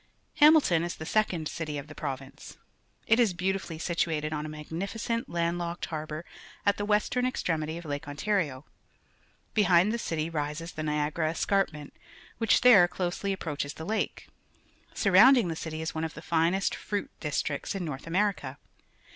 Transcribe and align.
"'Haj/iilldii 0.41 0.83
is 0.83 0.95
the 0.95 1.05
seco 1.05 1.37
nd 1.37 1.47
city 1.47 1.77
of 1.77 1.85
the 1.85 1.93
province. 1.93 2.57
It^ 3.07 3.19
is 3.19 3.35
l)e;iutilu!ly 3.39 3.77
situatedon 3.77 4.45
a 4.47 4.49
magnificent 4.49 5.29
laiiil 5.29 5.61
I.Hkcl 5.61 6.07
iiarhour 6.07 6.23
at 6.65 6.77
the 6.77 6.85
western 6.85 7.23
extremity 7.27 7.77
it 7.77 7.85
Lake 7.85 8.05
< 8.05 8.07
'ntario. 8.07 8.63
Behhid 9.55 9.83
t 9.85 9.91
he 9.91 9.97
city 9.99 10.27
rises 10.31 10.71
the 10.71 10.81
Niagara 10.81 11.29
escarpment, 11.29 11.93
which 12.39 12.61
there 12.61 12.87
closely 12.87 13.31
ap 13.31 13.41
proaches 13.41 13.75
the 13.75 13.85
lake. 13.85 14.27
Surrounding 14.95 15.49
the 15.49 15.55
city 15.55 15.83
is 15.83 15.93
one 15.93 16.03
of 16.03 16.15
the 16.15 16.23
finest 16.23 16.73
iVuii 16.73 16.91
.li 17.03 17.07
tiict; 17.21 17.75
In 17.75 17.85
North 17.85 18.05
Vmeiica. 18.05 18.57